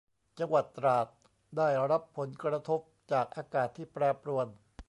[0.39, 1.07] จังหวัดตราด
[1.57, 4.47] ได้รับผลกระทบจากอากาศที่แปรปรวน